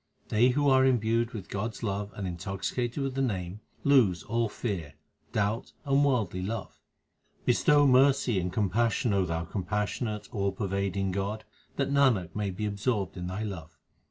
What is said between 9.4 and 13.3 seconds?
compassionate, all pervading God, that Nanak may be absorbed in